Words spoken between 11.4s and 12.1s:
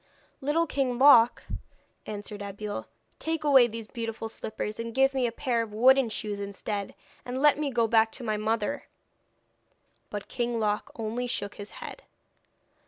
his head.